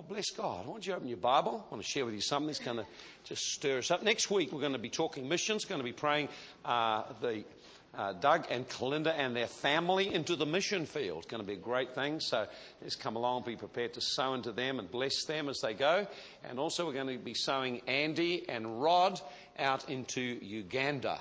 [0.00, 0.66] Oh, bless God.
[0.66, 1.62] Why don't you open your Bible?
[1.68, 2.86] I want to share with you something that's going to
[3.24, 4.02] just stir us up.
[4.02, 6.30] Next week, we're going to be talking missions, going to be praying
[6.64, 7.44] uh, the
[7.94, 11.18] uh, Doug and Kalinda and their family into the mission field.
[11.18, 12.18] It's going to be a great thing.
[12.18, 12.46] So
[12.82, 16.06] just come along, be prepared to sow into them and bless them as they go.
[16.48, 19.20] And also, we're going to be sowing Andy and Rod
[19.58, 21.18] out into Uganda.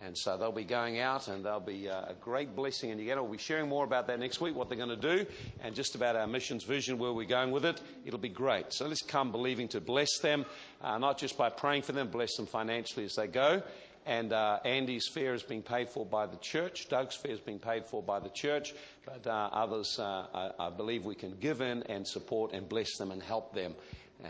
[0.00, 3.22] And so they'll be going out and they'll be uh, a great blessing in Uganda.
[3.22, 5.26] We'll be sharing more about that next week, what they're going to do,
[5.60, 7.80] and just about our missions vision, where we're going with it.
[8.04, 8.72] It'll be great.
[8.72, 10.46] So let's come believing to bless them,
[10.80, 13.62] uh, not just by praying for them, bless them financially as they go.
[14.06, 16.88] And uh, Andy's fare is being paid for by the church.
[16.88, 18.72] Doug's fare is being paid for by the church.
[19.04, 22.96] But uh, others, uh, I, I, believe we can give in and support and bless
[22.96, 23.74] them and help them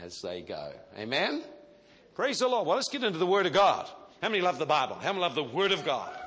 [0.03, 0.73] as they go.
[0.99, 1.45] Amen?
[2.15, 2.67] Praise the Lord.
[2.67, 3.89] Well, let's get into the Word of God.
[4.21, 4.97] How many love the Bible?
[4.97, 6.18] How many love the Word of God?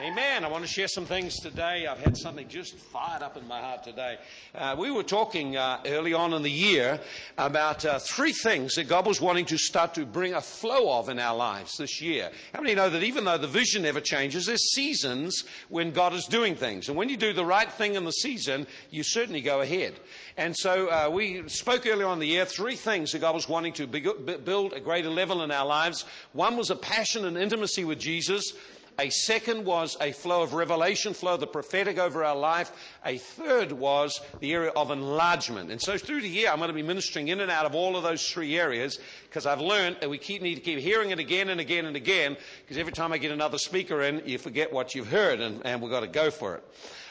[0.00, 0.44] Amen.
[0.44, 1.86] I want to share some things today.
[1.86, 4.16] I've had something just fired up in my heart today.
[4.54, 6.98] Uh, we were talking uh, early on in the year
[7.36, 11.10] about uh, three things that God was wanting to start to bring a flow of
[11.10, 12.30] in our lives this year.
[12.54, 16.24] How many know that even though the vision never changes, there's seasons when God is
[16.24, 16.88] doing things.
[16.88, 20.00] And when you do the right thing in the season, you certainly go ahead.
[20.38, 23.74] And so uh, we spoke earlier on the year three things that God was wanting
[23.74, 26.06] to build a greater level in our lives.
[26.32, 28.54] One was a passion and intimacy with Jesus.
[28.98, 32.72] A second was a flow of revelation, flow of the prophetic over our life.
[33.04, 35.70] A third was the area of enlargement.
[35.70, 37.96] And so through the year, I'm going to be ministering in and out of all
[37.96, 41.18] of those three areas because I've learned that we keep, need to keep hearing it
[41.18, 44.72] again and again and again because every time I get another speaker in, you forget
[44.72, 46.64] what you've heard and, and we've got to go for it.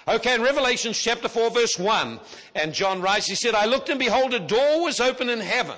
[0.08, 2.20] Okay, in Revelation chapter 4 verse 1,
[2.56, 5.78] and John writes, he said, I looked and behold a door was open in heaven.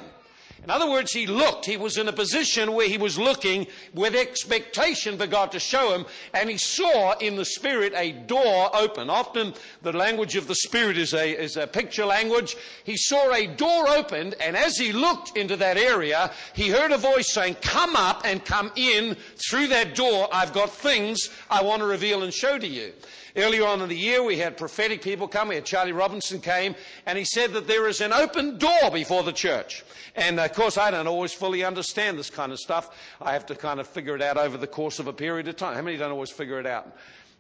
[0.64, 1.66] In other words, he looked.
[1.66, 5.96] He was in a position where he was looking with expectation for God to show
[5.96, 9.10] him, and he saw in the Spirit a door open.
[9.10, 12.56] Often the language of the Spirit is a, is a picture language.
[12.84, 16.98] He saw a door opened, and as he looked into that area, he heard a
[16.98, 20.30] voice saying, Come up and come in through that door.
[20.32, 22.94] I've got things I want to reveal and show to you.
[23.36, 25.50] Earlier on in the year, we had prophetic people come.
[25.50, 26.76] We had Charlie Robinson came,
[27.06, 29.84] and he said that there is an open door before the church.
[30.16, 32.90] And of course, I don't always fully understand this kind of stuff.
[33.22, 35.56] I have to kind of figure it out over the course of a period of
[35.56, 35.76] time.
[35.76, 36.96] How many don't always figure it out?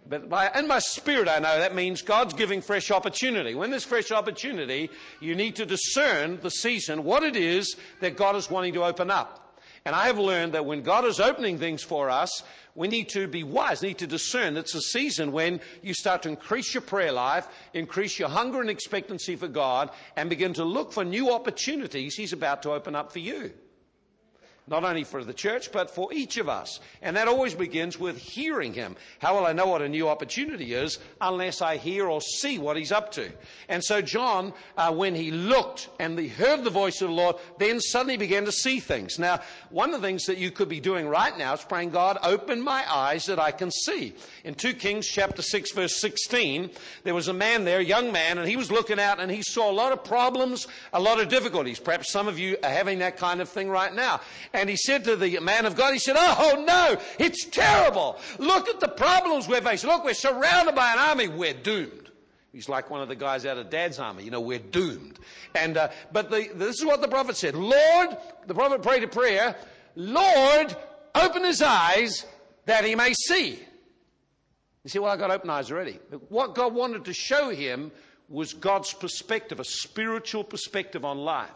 [0.09, 3.53] But by, in my spirit, I know that means God's giving fresh opportunity.
[3.53, 8.35] When there's fresh opportunity, you need to discern the season, what it is that God
[8.35, 9.50] is wanting to open up.
[9.86, 12.44] And I have learned that when God is opening things for us,
[12.75, 14.56] we need to be wise, need to discern.
[14.56, 18.70] It's a season when you start to increase your prayer life, increase your hunger and
[18.70, 23.12] expectancy for God, and begin to look for new opportunities He's about to open up
[23.12, 23.52] for you
[24.72, 26.80] not only for the church, but for each of us.
[27.02, 28.96] And that always begins with hearing Him.
[29.20, 32.78] How will I know what a new opportunity is unless I hear or see what
[32.78, 33.30] He's up to?
[33.68, 37.36] And so, John, uh, when he looked and he heard the voice of the Lord,
[37.58, 39.20] then suddenly began to see things.
[39.20, 42.18] Now, one of the things that you could be doing right now is praying, God,
[42.24, 44.14] open my eyes that I can see.
[44.44, 46.70] In 2 Kings chapter 6, verse 16,
[47.03, 49.42] there was a man there, a young man, and he was looking out and he
[49.42, 51.80] saw a lot of problems, a lot of difficulties.
[51.80, 54.22] Perhaps some of you are having that kind of thing right now.
[54.69, 58.19] He said to the man of God, he said, Oh no, it's terrible.
[58.38, 59.89] Look at the problems we're facing.
[59.89, 61.27] Look, we're surrounded by an army.
[61.27, 62.09] We're doomed.
[62.51, 64.23] He's like one of the guys out of Dad's army.
[64.23, 65.19] You know, we're doomed.
[65.55, 67.55] And, uh, but the, this is what the prophet said.
[67.55, 69.55] Lord, the prophet prayed a prayer,
[69.95, 70.75] Lord,
[71.16, 72.25] open his eyes
[72.66, 73.59] that he may see.
[74.83, 75.99] You say, well, I got open eyes already.
[76.29, 77.91] What God wanted to show him
[78.28, 81.49] was God's perspective, a spiritual perspective on life.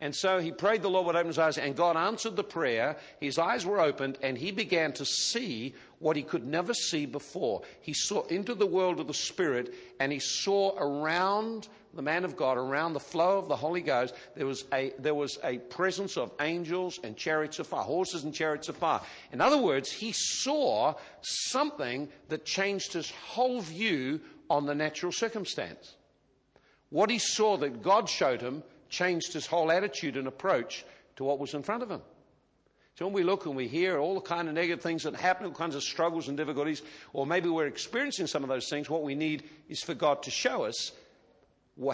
[0.00, 2.96] And so he prayed the Lord would open his eyes, and God answered the prayer.
[3.20, 7.62] His eyes were opened, and he began to see what he could never see before.
[7.82, 12.36] He saw into the world of the Spirit, and he saw around the man of
[12.36, 16.16] God, around the flow of the Holy Ghost, there was a, there was a presence
[16.16, 19.00] of angels and chariots of fire, horses and chariots of fire.
[19.32, 25.96] In other words, he saw something that changed his whole view on the natural circumstance.
[26.90, 30.84] What he saw that God showed him changed his whole attitude and approach
[31.16, 32.02] to what was in front of him.
[32.96, 35.46] So when we look and we hear all the kind of negative things that happen,
[35.46, 36.82] all kinds of struggles and difficulties,
[37.14, 40.30] or maybe we're experiencing some of those things, what we need is for God to
[40.30, 40.92] show us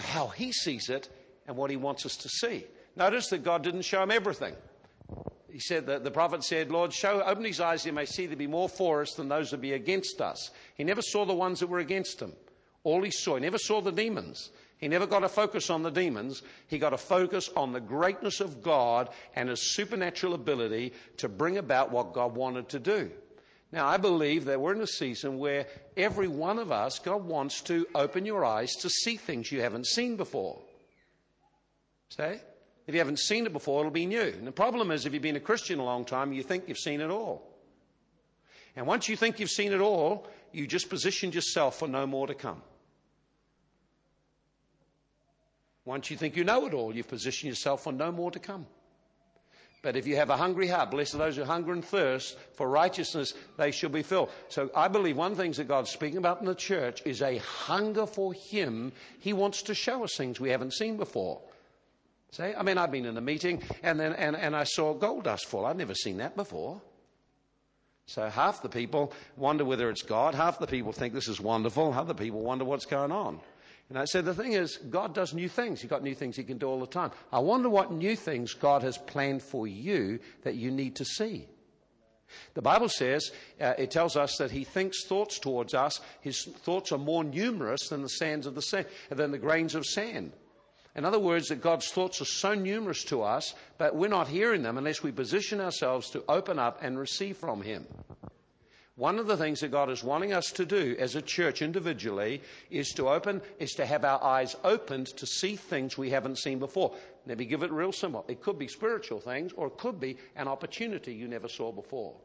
[0.01, 1.07] how He sees it
[1.47, 2.65] and what He wants us to see.
[2.97, 4.55] Notice that God didn't show him everything.
[5.51, 8.35] He said that the prophet said, Lord, show, open his eyes, he may see there
[8.35, 10.51] be more for us than those that be against us.
[10.75, 12.33] He never saw the ones that were against him.
[12.83, 14.49] All he saw, he never saw the demons.
[14.77, 16.43] He never got a focus on the demons.
[16.67, 21.57] He got a focus on the greatness of God and his supernatural ability to bring
[21.57, 23.11] about what God wanted to do.
[23.71, 25.65] Now, I believe that we're in a season where
[25.97, 29.87] every one of us, God wants to open your eyes to see things you haven't
[29.87, 30.59] seen before.
[32.09, 32.39] Say?
[32.85, 34.21] If you haven't seen it before, it'll be new.
[34.21, 36.77] And the problem is, if you've been a Christian a long time, you think you've
[36.77, 37.41] seen it all.
[38.77, 42.27] And once you think you've seen it all, you just positioned yourself for no more
[42.27, 42.61] to come.
[45.87, 48.67] Once you think you know it all, you've positioned yourself for no more to come.
[49.81, 52.67] But if you have a hungry heart, blessed are those who hunger and thirst for
[52.67, 54.29] righteousness, they shall be filled.
[54.49, 57.21] So I believe one of the things that God's speaking about in the church is
[57.21, 58.91] a hunger for Him.
[59.19, 61.39] He wants to show us things we haven't seen before.
[62.31, 65.23] See, I mean, I've been in a meeting and then and, and I saw gold
[65.23, 65.65] dust fall.
[65.65, 66.81] I've never seen that before.
[68.07, 71.93] So half the people wonder whether it's God, half the people think this is wonderful,
[71.93, 73.39] other people wonder what's going on.
[73.89, 75.81] And I said, the thing is, God does new things.
[75.81, 77.11] He's got new things He can do all the time.
[77.31, 81.47] I wonder what new things God has planned for you that you need to see.
[82.55, 83.31] The Bible says,
[83.61, 86.01] uh, it tells us that He thinks thoughts towards us.
[86.19, 89.85] His thoughts are more numerous than the sands of the sand, than the grains of
[89.85, 90.33] sand.
[90.93, 94.63] In other words, that God's thoughts are so numerous to us, but we're not hearing
[94.63, 97.85] them unless we position ourselves to open up and receive from Him.
[98.97, 102.41] One of the things that God is wanting us to do as a church individually
[102.71, 106.57] is to open, is to have our eyes opened to see things we haven't seen
[106.57, 106.95] before.
[107.27, 108.25] Let me give it real simple.
[108.27, 112.15] It could be spiritual things, or it could be an opportunity you never saw before.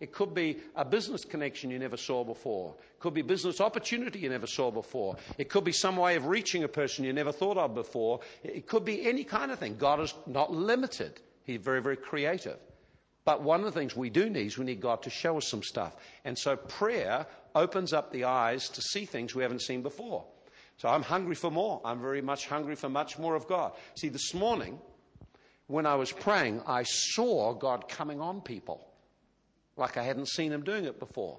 [0.00, 2.74] It could be a business connection you never saw before.
[2.80, 5.14] It could be business opportunity you never saw before.
[5.38, 8.18] It could be some way of reaching a person you never thought of before.
[8.42, 9.76] It could be any kind of thing.
[9.76, 11.20] God is not limited.
[11.44, 12.58] He's very, very creative.
[13.24, 15.48] But one of the things we do need is we need God to show us
[15.48, 15.96] some stuff.
[16.24, 20.24] And so prayer opens up the eyes to see things we haven't seen before.
[20.78, 21.80] So I'm hungry for more.
[21.84, 23.72] I'm very much hungry for much more of God.
[23.94, 24.80] See, this morning,
[25.68, 28.84] when I was praying, I saw God coming on people
[29.76, 31.38] like I hadn't seen him doing it before.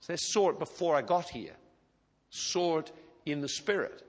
[0.00, 1.54] So I saw it before I got here,
[2.30, 2.90] saw it
[3.26, 4.02] in the Spirit.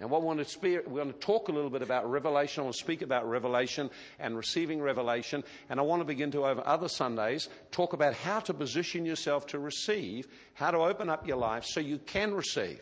[0.00, 2.60] And what we want to speak, we're going to talk a little bit about revelation.
[2.60, 3.90] I want to speak about revelation
[4.20, 5.42] and receiving revelation.
[5.68, 9.48] And I want to begin to, over other Sundays, talk about how to position yourself
[9.48, 12.80] to receive, how to open up your life so you can receive.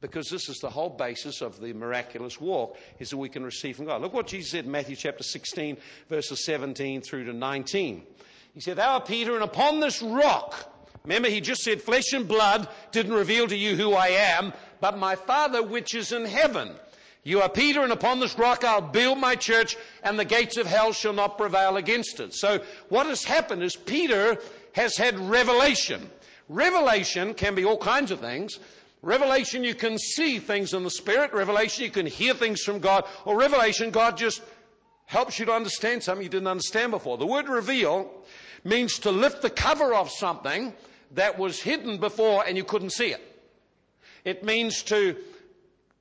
[0.00, 3.76] Because this is the whole basis of the miraculous walk, is that we can receive
[3.76, 4.00] from God.
[4.00, 5.76] Look what Jesus said in Matthew chapter 16,
[6.08, 8.04] verses 17 through to 19.
[8.54, 12.28] He said, Thou art Peter, and upon this rock, remember he just said, flesh and
[12.28, 16.74] blood didn't reveal to you who I am, but my Father which is in heaven.
[17.24, 20.66] You are Peter, and upon this rock I'll build my church, and the gates of
[20.66, 22.32] hell shall not prevail against it.
[22.32, 24.38] So what has happened is Peter
[24.72, 26.08] has had revelation.
[26.48, 28.58] Revelation can be all kinds of things.
[29.02, 31.32] Revelation, you can see things in the Spirit.
[31.32, 33.04] Revelation, you can hear things from God.
[33.24, 34.42] Or revelation, God just
[35.06, 37.16] helps you to understand something you didn't understand before.
[37.16, 38.10] The word reveal
[38.64, 40.72] means to lift the cover off something
[41.12, 43.27] that was hidden before and you couldn't see it.
[44.24, 45.16] It means to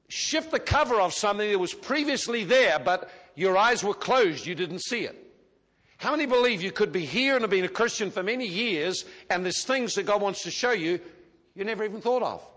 [0.09, 4.55] shift the cover off something that was previously there, but your eyes were closed, you
[4.55, 5.23] didn't see it.
[5.97, 9.05] How many believe you could be here and have been a Christian for many years,
[9.29, 10.99] and there's things that God wants to show you
[11.55, 12.47] you never even thought of?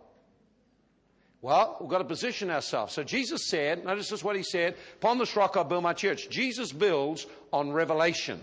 [1.43, 2.93] Well, we've got to position ourselves.
[2.93, 6.29] So Jesus said, notice this what he said, upon this rock I'll build my church.
[6.29, 8.41] Jesus builds on revelation.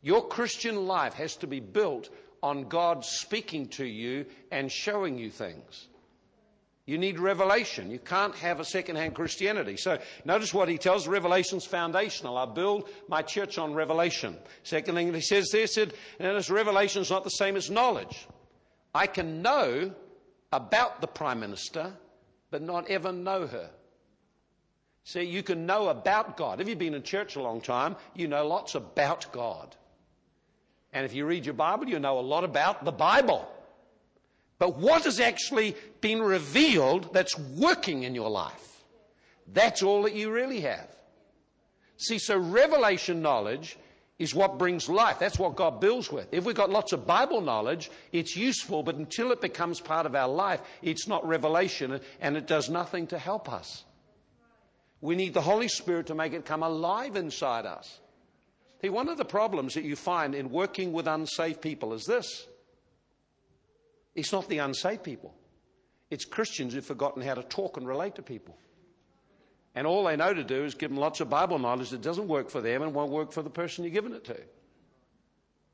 [0.00, 2.08] Your Christian life has to be built
[2.42, 5.88] on God speaking to you and showing you things.
[6.88, 7.90] You need revelation.
[7.90, 9.76] You can't have a second-hand Christianity.
[9.76, 11.06] So notice what he tells.
[11.06, 12.38] Revelation's foundational.
[12.38, 14.38] I build my church on revelation.
[14.62, 18.26] Second thing he says there, said, notice revelation's not the same as knowledge.
[18.94, 19.92] I can know
[20.50, 21.92] about the Prime Minister,
[22.50, 23.68] but not ever know her.
[25.04, 26.58] See, you can know about God.
[26.58, 29.76] If you've been in church a long time, you know lots about God.
[30.94, 33.46] And if you read your Bible, you know a lot about the Bible.
[34.58, 38.84] But what has actually been revealed that's working in your life?
[39.52, 40.88] That's all that you really have.
[41.96, 43.76] See, so revelation knowledge
[44.18, 45.18] is what brings life.
[45.18, 46.26] That's what God builds with.
[46.32, 50.14] If we've got lots of Bible knowledge, it's useful, but until it becomes part of
[50.14, 53.84] our life, it's not revelation and it does nothing to help us.
[55.00, 58.00] We need the Holy Spirit to make it come alive inside us.
[58.82, 62.46] See, one of the problems that you find in working with unsaved people is this
[64.18, 65.32] it's not the unsaved people,
[66.10, 68.58] it's Christians who've forgotten how to talk and relate to people.
[69.76, 72.26] And all they know to do is give them lots of Bible knowledge that doesn't
[72.26, 74.36] work for them and won't work for the person you're giving it to.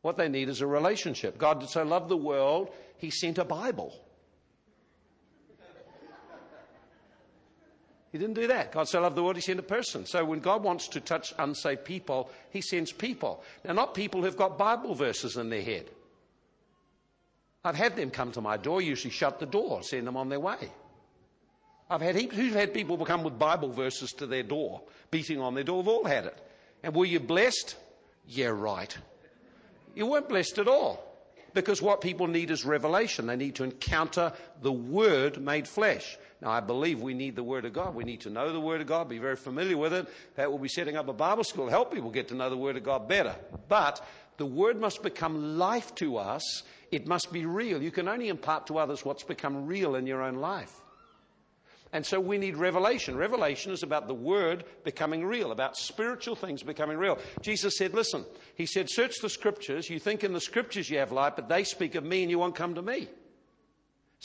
[0.03, 1.39] What they need is a relationship.
[1.39, 3.95] God did so love the world, He sent a Bible.
[8.13, 8.73] He didn't do that.
[8.73, 10.05] God so loved the world, He sent a person.
[10.05, 13.43] So when God wants to touch unsaved people, He sends people.
[13.65, 15.89] Now, not people who've got Bible verses in their head.
[17.65, 20.41] I've had them come to my door, usually shut the door, send them on their
[20.41, 20.71] way.
[21.89, 25.65] I've had who's had people come with Bible verses to their door, beating on their
[25.65, 25.79] door?
[25.79, 26.39] We've all had it.
[26.83, 27.77] And were you blessed?
[28.27, 28.97] Yeah, right.
[29.95, 31.03] You weren't blessed at all.
[31.53, 33.27] Because what people need is revelation.
[33.27, 36.19] They need to encounter the Word made flesh.
[36.43, 37.95] Now, I believe we need the Word of God.
[37.95, 40.09] We need to know the Word of God, be very familiar with it.
[40.35, 42.77] That will be setting up a Bible school, help people get to know the Word
[42.77, 43.37] of God better.
[43.69, 44.05] But
[44.37, 46.63] the Word must become life to us.
[46.91, 47.83] It must be real.
[47.83, 50.81] You can only impart to others what's become real in your own life.
[51.93, 53.17] And so we need revelation.
[53.17, 57.19] Revelation is about the word becoming real, about spiritual things becoming real.
[57.41, 58.25] Jesus said, Listen,
[58.57, 59.89] He said, Search the scriptures.
[59.89, 62.39] You think in the scriptures you have life, but they speak of me and you
[62.41, 63.09] won't come to me.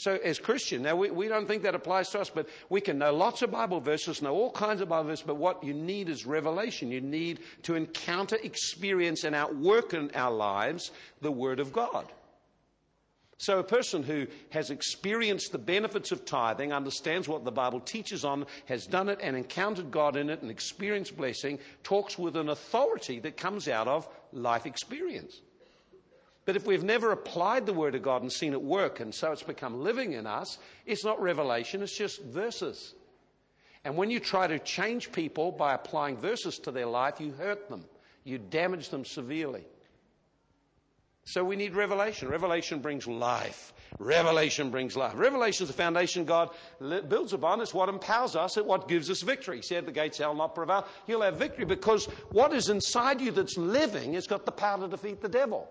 [0.00, 2.96] So, as Christian, now we, we don't think that applies to us, but we can
[2.96, 6.08] know lots of Bible verses, know all kinds of Bible verses, but what you need
[6.08, 6.90] is revelation.
[6.90, 10.90] You need to encounter, experience, and outwork in our lives
[11.20, 12.06] the Word of God.
[13.36, 18.24] So, a person who has experienced the benefits of tithing, understands what the Bible teaches
[18.24, 22.48] on, has done it and encountered God in it and experienced blessing, talks with an
[22.48, 25.42] authority that comes out of life experience.
[26.50, 29.30] But if we've never applied the Word of God and seen it work, and so
[29.30, 32.96] it's become living in us, it's not revelation, it's just verses.
[33.84, 37.68] And when you try to change people by applying verses to their life, you hurt
[37.68, 37.84] them,
[38.24, 39.62] you damage them severely.
[41.22, 42.26] So we need revelation.
[42.28, 43.72] Revelation brings life.
[44.00, 45.12] Revelation brings life.
[45.14, 47.60] Revelation is the foundation God builds upon.
[47.60, 48.56] It's what empowers us.
[48.56, 49.58] It's what gives us victory.
[49.58, 50.84] He said, The gates shall not prevail.
[51.06, 54.88] You'll have victory because what is inside you that's living has got the power to
[54.88, 55.70] defeat the devil.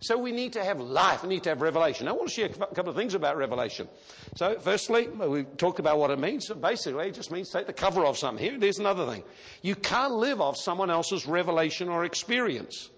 [0.00, 1.22] So we need to have life.
[1.22, 2.06] We need to have revelation.
[2.06, 3.88] I want to share a couple of things about revelation.
[4.34, 6.46] So, firstly, we talked about what it means.
[6.46, 8.44] So basically, it just means take the cover off something.
[8.44, 9.24] Here, there's another thing.
[9.62, 12.90] You can't live off someone else's revelation or experience.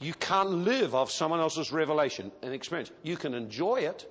[0.00, 2.90] You can't live off someone else's revelation and experience.
[3.02, 4.10] You can enjoy it,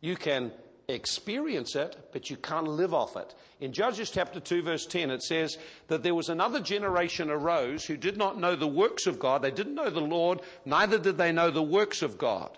[0.00, 0.52] you can
[0.88, 3.34] experience it, but you can't live off it.
[3.60, 5.56] In Judges chapter 2, verse 10, it says
[5.88, 9.42] that there was another generation arose who did not know the works of God.
[9.42, 12.50] They didn't know the Lord, neither did they know the works of God.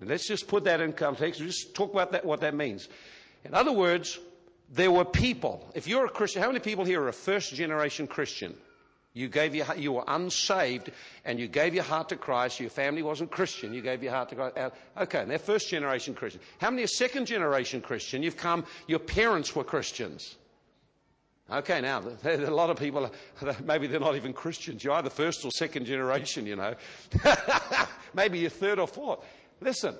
[0.00, 1.40] Now, let's just put that in context.
[1.40, 2.88] Just talk about that, what that means.
[3.44, 4.18] In other words,
[4.70, 5.70] there were people.
[5.74, 8.56] If you're a Christian, how many people here are a first generation Christian?
[9.18, 10.92] You gave your, you were unsaved
[11.24, 12.60] and you gave your heart to Christ.
[12.60, 13.74] Your family wasn't Christian.
[13.74, 14.56] You gave your heart to Christ.
[14.56, 16.40] Uh, okay, and they're first generation Christian.
[16.58, 18.22] How many are second generation Christian?
[18.22, 20.36] You've come, your parents were Christians.
[21.50, 23.10] Okay, now, a lot of people,
[23.64, 24.84] maybe they're not even Christians.
[24.84, 26.76] You're either first or second generation, you know.
[28.14, 29.18] maybe you're third or fourth.
[29.60, 29.96] Listen,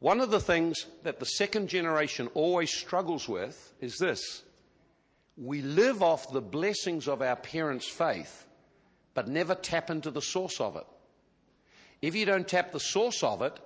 [0.00, 4.42] one of the things that the second generation always struggles with is this
[5.36, 8.46] we live off the blessings of our parents' faith,
[9.14, 10.86] but never tap into the source of it.
[12.02, 13.58] If you don't tap the source of it,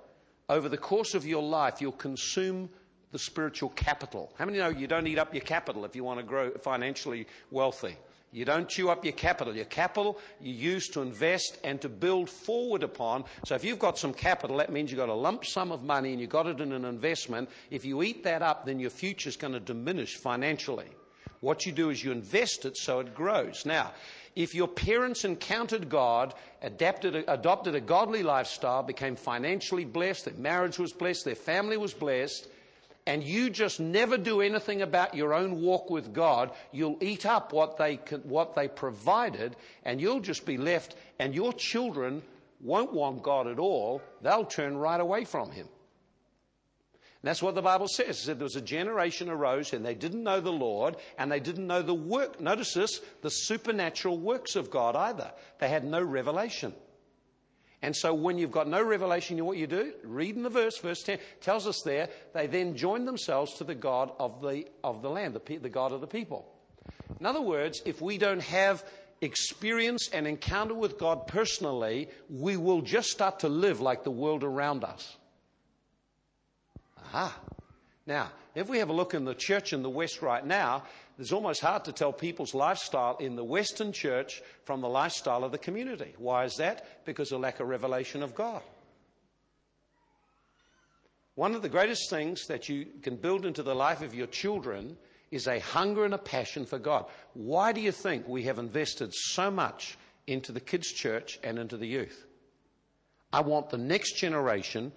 [0.47, 2.69] over the course of your life, you'll consume
[3.11, 4.31] the spiritual capital.
[4.37, 7.27] How many know you don't eat up your capital if you want to grow financially
[7.51, 7.95] wealthy?
[8.31, 9.55] You don't chew up your capital.
[9.55, 13.25] Your capital you use to invest and to build forward upon.
[13.45, 16.11] So if you've got some capital, that means you've got a lump sum of money
[16.11, 17.49] and you've got it in an investment.
[17.71, 20.89] If you eat that up, then your future is going to diminish financially.
[21.41, 23.65] What you do is you invest it so it grows.
[23.65, 23.93] Now,
[24.35, 30.77] if your parents encountered God, adapted, adopted a godly lifestyle, became financially blessed, their marriage
[30.77, 32.47] was blessed, their family was blessed,
[33.05, 37.53] and you just never do anything about your own walk with God, you'll eat up
[37.53, 42.21] what they, what they provided, and you'll just be left, and your children
[42.61, 44.01] won't want God at all.
[44.21, 45.67] They'll turn right away from Him.
[47.21, 48.19] That's what the Bible says.
[48.19, 51.41] It said there was a generation arose and they didn't know the Lord and they
[51.41, 55.31] didn't know the work, notice this, the supernatural works of God either.
[55.59, 56.73] They had no revelation.
[57.81, 59.93] And so when you've got no revelation, you know what you do?
[60.03, 63.75] Read in the verse, verse 10 tells us there, they then join themselves to the
[63.75, 66.45] God of the, of the land, the, the God of the people.
[67.19, 68.83] In other words, if we don't have
[69.21, 74.43] experience and encounter with God personally, we will just start to live like the world
[74.43, 75.17] around us.
[77.13, 77.35] Aha.
[78.05, 80.83] Now, if we have a look in the church in the West right now,
[81.17, 85.51] it's almost hard to tell people's lifestyle in the Western church from the lifestyle of
[85.51, 86.13] the community.
[86.17, 87.05] Why is that?
[87.05, 88.61] Because of lack of revelation of God.
[91.35, 94.97] One of the greatest things that you can build into the life of your children
[95.31, 97.05] is a hunger and a passion for God.
[97.33, 99.97] Why do you think we have invested so much
[100.27, 102.25] into the kids' church and into the youth?
[103.31, 104.91] I want the next generation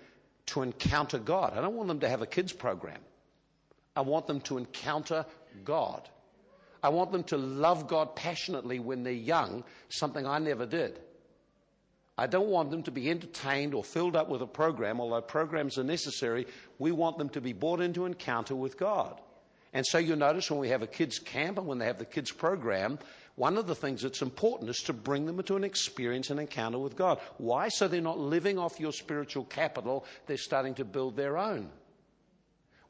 [0.47, 1.53] to encounter God.
[1.57, 3.01] I don't want them to have a kids program.
[3.95, 5.27] I want them to encounter
[5.65, 6.09] God.
[6.83, 10.99] I want them to love God passionately when they're young, something I never did.
[12.19, 15.79] I don't want them to be entertained or filled up with a program, although programs
[15.79, 16.47] are necessary.
[16.79, 19.21] We want them to be brought into encounter with God.
[19.73, 22.05] And so you notice when we have a kids' camp and when they have the
[22.05, 22.99] kids' program,
[23.43, 26.79] one of the things that's important is to bring them into an experience and encounter
[26.79, 27.19] with God.
[27.39, 27.71] Why?
[27.71, 31.69] So they're not living off your spiritual capital, they're starting to build their own.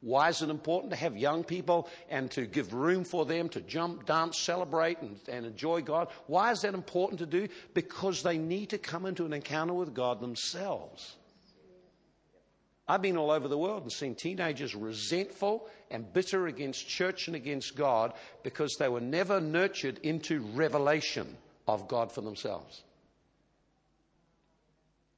[0.03, 3.63] Why is it important to have young people and to give room for them to
[3.63, 6.09] jump, dance, celebrate, and, and, enjoy God?
[6.27, 7.49] Why is that important to do?
[7.73, 11.17] Because they need to come into an encounter with God themselves.
[12.93, 17.35] I've been all over the world and seen teenagers resentful and bitter against church and
[17.35, 22.83] against God because they were never nurtured into revelation of God for themselves.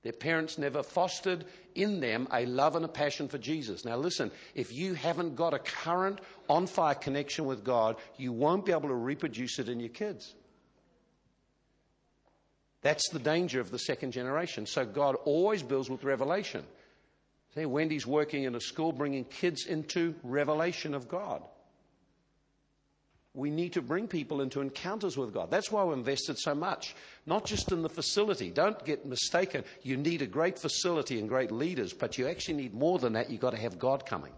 [0.04, 3.84] Their parents never fostered in them a love and a passion for Jesus.
[3.84, 8.64] Now, listen, if you haven't got a current, on fire connection with God, you won't
[8.64, 10.32] be able to reproduce it in your kids.
[12.82, 14.64] That's the danger of the second generation.
[14.64, 16.64] So, God always builds with revelation.
[17.54, 21.42] See, Wendy's working in a school bringing kids into revelation of God
[23.34, 25.50] we need to bring people into encounters with God.
[25.50, 26.94] That's why we invested so much,
[27.26, 28.50] not just in the facility.
[28.50, 29.64] Don't get mistaken.
[29.82, 33.30] You need a great facility and great leaders, but you actually need more than that.
[33.30, 34.32] You've got to have God coming.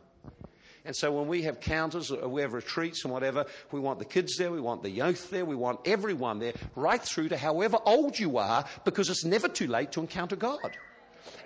[0.86, 4.04] And so when we have counters or we have retreats and whatever, we want the
[4.04, 7.78] kids there, we want the youth there, we want everyone there, right through to however
[7.84, 10.78] old you are, because it's never too late to encounter God.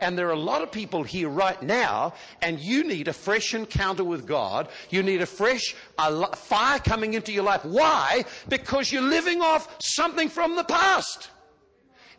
[0.00, 3.54] And there are a lot of people here right now, and you need a fresh
[3.54, 4.68] encounter with God.
[4.88, 7.64] You need a fresh a fire coming into your life.
[7.64, 8.24] Why?
[8.48, 11.30] Because you're living off something from the past.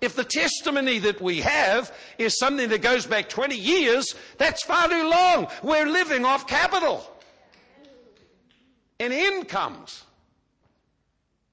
[0.01, 4.89] If the testimony that we have is something that goes back 20 years, that's far
[4.89, 5.47] too long.
[5.61, 7.07] We're living off capital
[8.99, 10.03] and incomes.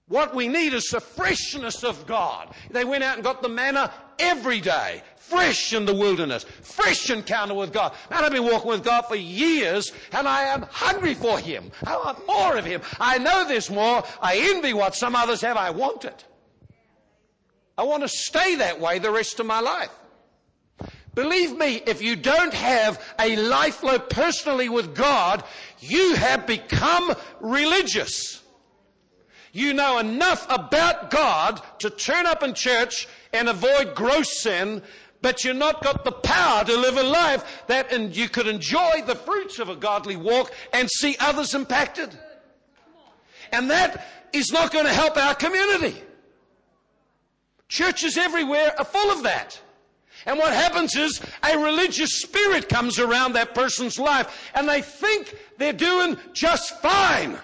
[0.08, 2.54] What we need is the freshness of God.
[2.70, 7.54] They went out and got the manna every day fresh in the wilderness, fresh encounter
[7.54, 7.92] with God.
[8.10, 11.70] And I've been walking with God for years and I am hungry for Him.
[11.84, 12.80] I want more of Him.
[12.98, 14.02] I know there's more.
[14.22, 15.56] I envy what some others have.
[15.56, 16.25] I want it.
[17.76, 19.90] I want to stay that way the rest of my life.
[21.14, 25.44] Believe me, if you don't have a life flow personally with God,
[25.80, 28.42] you have become religious.
[29.52, 34.82] You know enough about God to turn up in church and avoid gross sin
[35.21, 39.02] but you've not got the power to live a life that and you could enjoy
[39.04, 42.17] the fruits of a godly walk and see others impacted.
[43.50, 46.00] And that is not going to help our community.
[47.69, 49.61] Churches everywhere are full of that.
[50.26, 55.34] And what happens is a religious spirit comes around that person's life and they think
[55.58, 57.39] they're doing just fine.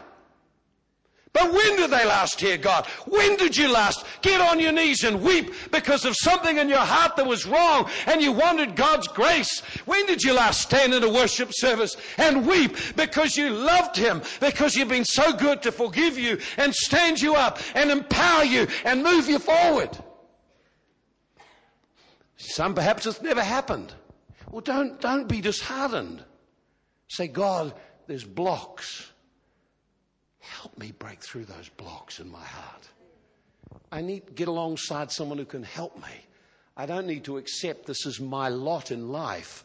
[1.35, 2.87] But when did they last hear God?
[3.09, 6.79] When did you last get on your knees and weep because of something in your
[6.79, 9.59] heart that was wrong and you wanted God's grace?
[9.85, 14.23] When did you last stand in a worship service and weep because you loved Him,
[14.39, 18.69] because you've been so good to forgive you and stand you up and empower you
[18.85, 19.91] and move you forward?
[22.37, 23.93] Some perhaps it's never happened.
[24.53, 26.23] Well, don't, don't be disheartened.
[27.09, 27.75] Say, God,
[28.07, 29.11] there's blocks.
[30.45, 32.89] Help me break through those blocks in my heart.
[33.91, 36.27] I need to get alongside someone who can help me.
[36.77, 39.65] I don't need to accept this is my lot in life.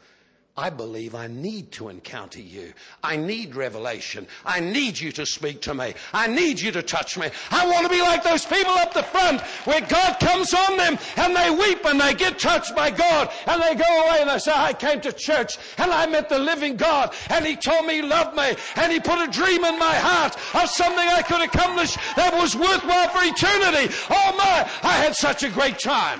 [0.59, 2.73] I believe I need to encounter you.
[3.01, 4.27] I need revelation.
[4.45, 5.93] I need you to speak to me.
[6.11, 7.29] I need you to touch me.
[7.49, 10.99] I want to be like those people up the front where God comes on them
[11.15, 14.37] and they weep and they get touched by God and they go away and they
[14.37, 17.95] say, I came to church and I met the living God and He told me
[17.95, 21.41] He loved me and He put a dream in my heart of something I could
[21.41, 23.95] accomplish that was worthwhile for eternity.
[24.09, 26.19] Oh my, I had such a great time.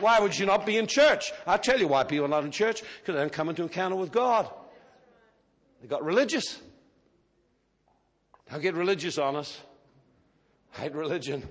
[0.00, 1.32] Why would you not be in church?
[1.46, 2.82] I'll tell you why people are not in church.
[3.00, 4.50] Because they don't come into encounter with God.
[5.80, 6.60] They got religious.
[8.50, 9.60] Don't get religious on us.
[10.76, 11.48] I hate religion.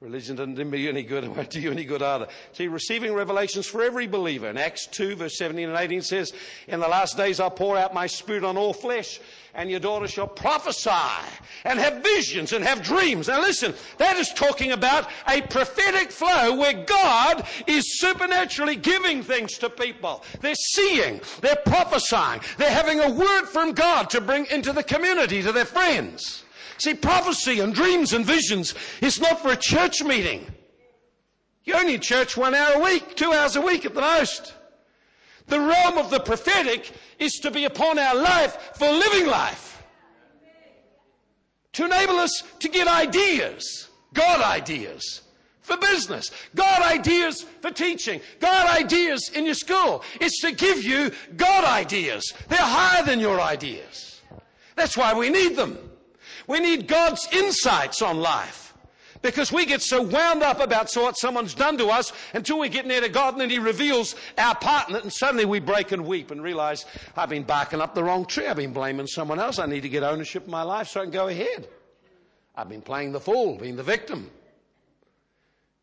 [0.00, 1.24] Religion doesn't do me any good.
[1.24, 2.28] It won't do you any good either.
[2.52, 4.48] See, receiving revelations for every believer.
[4.48, 6.32] In Acts 2, verse 17 and 18 says,
[6.68, 9.20] In the last days I'll pour out my spirit on all flesh,
[9.54, 10.90] and your daughter shall prophesy,
[11.64, 13.26] and have visions, and have dreams.
[13.26, 19.58] Now listen, that is talking about a prophetic flow where God is supernaturally giving things
[19.58, 20.22] to people.
[20.40, 25.42] They're seeing, they're prophesying, they're having a word from God to bring into the community,
[25.42, 26.44] to their friends.
[26.78, 30.46] See, prophecy and dreams and visions is not for a church meeting.
[31.64, 34.54] You only church one hour a week, two hours a week at the most.
[35.48, 39.82] The realm of the prophetic is to be upon our life for living life.
[41.74, 45.22] To enable us to get ideas, God ideas,
[45.60, 46.30] for business.
[46.54, 48.20] God ideas for teaching.
[48.40, 50.02] God ideas in your school.
[50.20, 52.32] It's to give you God ideas.
[52.48, 54.20] They're higher than your ideas.
[54.76, 55.87] That's why we need them.
[56.48, 58.64] We need God's insights on life.
[59.20, 62.86] Because we get so wound up about what someone's done to us until we get
[62.86, 65.90] near to God and then He reveals our part in it and suddenly we break
[65.90, 66.84] and weep and realize
[67.16, 68.46] I've been barking up the wrong tree.
[68.46, 69.58] I've been blaming someone else.
[69.58, 71.68] I need to get ownership of my life so I can go ahead.
[72.54, 74.30] I've been playing the fool, being the victim.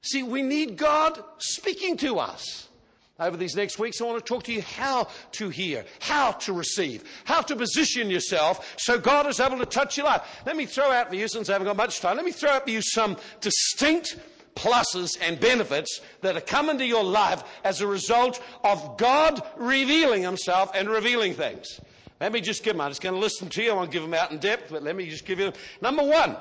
[0.01, 2.69] See, we need God speaking to us.
[3.17, 6.51] Over these next weeks, I want to talk to you how to hear, how to
[6.51, 10.41] receive, how to position yourself so God is able to touch your life.
[10.45, 12.49] Let me throw out for you, since I haven't got much time, let me throw
[12.49, 14.17] out for you some distinct
[14.55, 20.21] pluses and benefits that are coming to your life as a result of God revealing
[20.21, 21.79] Himself and revealing things.
[22.19, 22.81] Let me just give them.
[22.81, 23.71] I'm just going to listen to you.
[23.71, 25.53] I won't give them out in depth, but let me just give you them.
[25.81, 26.35] Number one,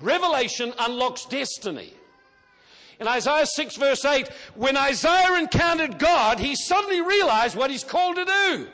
[0.00, 1.94] revelation unlocks destiny.
[2.98, 8.16] In Isaiah 6 verse 8, when Isaiah encountered God, he suddenly realized what he's called
[8.16, 8.66] to do.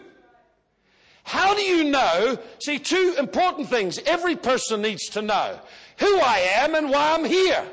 [1.24, 2.38] How do you know?
[2.60, 5.58] See, two important things every person needs to know.
[5.98, 7.64] Who I am and why I'm here.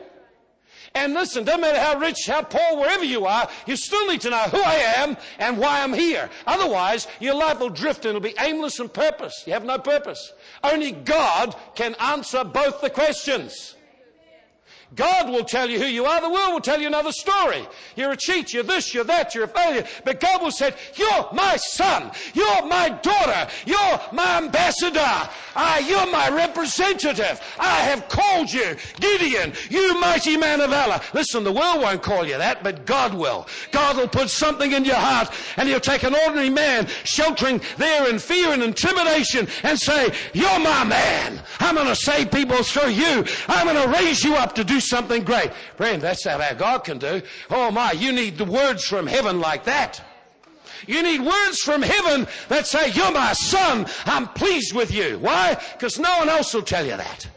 [0.96, 4.32] And listen, doesn't matter how rich, how poor, wherever you are, you still need to
[4.32, 6.30] know who I am and why I'm here.
[6.48, 9.44] Otherwise, your life will drift and it'll be aimless and purpose.
[9.46, 10.34] You have no purpose.
[10.64, 13.76] Only God can answer both the questions.
[14.95, 16.19] God will tell you who you are.
[16.19, 17.67] The world will tell you another story.
[17.95, 18.54] You're a cheat.
[18.54, 18.93] You're this.
[18.93, 19.36] You're that.
[19.36, 19.86] You're a failure.
[20.04, 22.12] But God will say, you're my son.
[22.34, 23.52] You're my daughter.
[23.65, 25.30] You're my ambassador.
[25.56, 27.41] I, you're my representative.
[27.60, 28.75] I have called you.
[28.99, 30.99] Gideon, you mighty man of valor.
[31.13, 33.47] Listen, the world won't call you that, but God will.
[33.71, 38.10] God will put something in your heart and he'll take an ordinary man sheltering there
[38.10, 41.39] in fear and intimidation and say, you're my man.
[41.60, 43.25] I'm going to save people through you.
[43.47, 45.54] I'm going to raise you up to do something great.
[45.76, 47.22] Friend, that's how our God can do.
[47.50, 50.02] Oh my, you need the words from heaven like that.
[50.88, 53.86] You need words from heaven that say, You're my son.
[54.06, 55.20] I'm pleased with you.
[55.20, 55.62] Why?
[55.74, 57.28] Because no one else will tell you that.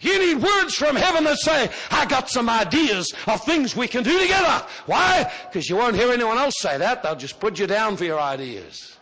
[0.00, 4.02] You need words from heaven that say, I got some ideas of things we can
[4.02, 4.66] do together.
[4.86, 5.32] Why?
[5.46, 7.02] Because you won't hear anyone else say that.
[7.02, 8.98] They'll just put you down for your ideas.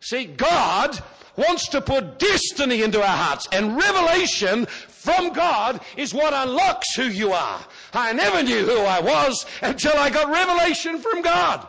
[0.00, 0.98] See, God
[1.36, 4.66] wants to put destiny into our hearts and revelation
[5.06, 7.60] from God is what unlocks who you are.
[7.94, 11.64] I never knew who I was until I got revelation from God.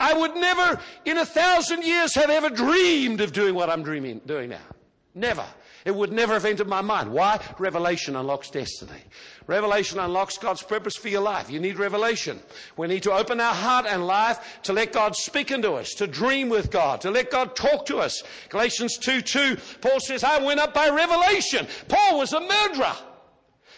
[0.00, 4.22] I would never in a thousand years have ever dreamed of doing what I'm dreaming,
[4.24, 4.66] doing now.
[5.14, 5.44] Never.
[5.84, 7.12] It would never have entered my mind.
[7.12, 7.38] Why?
[7.58, 9.02] Revelation unlocks destiny.
[9.46, 11.50] Revelation unlocks God's purpose for your life.
[11.50, 12.40] You need revelation.
[12.78, 16.06] We need to open our heart and life to let God speak into us, to
[16.06, 18.22] dream with God, to let God talk to us.
[18.48, 21.66] Galatians 2 2, Paul says, I went up by revelation.
[21.88, 22.96] Paul was a murderer.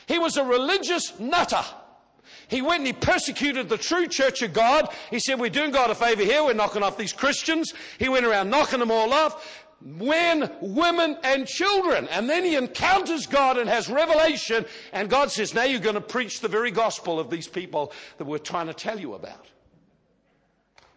[0.07, 1.65] He was a religious nutter.
[2.49, 4.95] He went and he persecuted the true church of God.
[5.11, 6.45] He said, We're doing God a favor here.
[6.45, 7.75] We're knocking off these Christians.
[7.99, 12.09] He went around knocking them all off men, women, and children.
[12.09, 16.01] And then he encounters God and has revelation, and God says, Now you're going to
[16.01, 19.47] preach the very gospel of these people that we're trying to tell you about.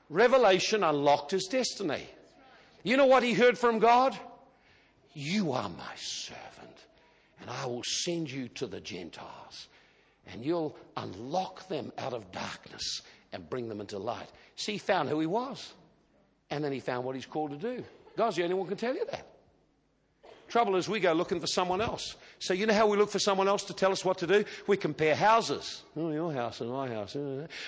[0.10, 2.04] Revelation unlocked his destiny.
[2.84, 4.18] You know what he heard from God?
[5.14, 6.78] You are my servant,
[7.42, 9.68] and I will send you to the Gentiles,
[10.28, 13.02] and you'll unlock them out of darkness
[13.34, 14.30] and bring them into light.
[14.56, 15.74] See, he found who he was,
[16.50, 17.84] and then he found what he's called to do.
[18.20, 19.26] God's the only one who can tell you that.
[20.50, 22.18] Trouble is, we go looking for someone else.
[22.42, 24.46] So, you know how we look for someone else to tell us what to do?
[24.66, 25.84] We compare houses.
[25.98, 27.18] Oh, your house and my house.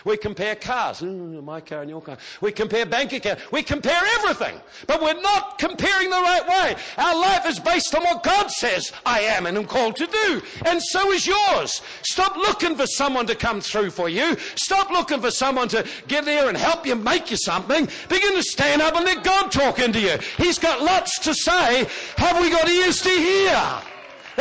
[0.06, 1.04] We compare cars.
[1.04, 2.18] Oh, my car and your car.
[2.40, 3.40] We compare bank account.
[3.52, 4.62] We compare everything.
[4.88, 6.76] But we're not comparing the right way.
[6.98, 10.42] Our life is based on what God says I am and am called to do.
[10.66, 11.82] And so is yours.
[12.04, 14.38] Stop looking for someone to come through for you.
[14.56, 17.90] Stop looking for someone to get there and help you make you something.
[18.08, 20.18] Begin to stand up and let God talk into you.
[20.38, 21.86] He's got lots to say.
[22.16, 23.82] Have we got ears to hear?